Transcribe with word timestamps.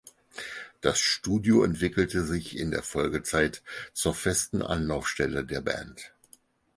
Das 0.81 0.99
Studio 0.99 1.63
entwickelte 1.63 2.25
sich 2.25 2.57
in 2.57 2.71
der 2.71 2.81
Folgezeit 2.81 3.61
zur 3.93 4.15
festen 4.15 4.63
Anlaufstelle 4.63 5.45
der 5.45 5.61
Band. 5.61 6.11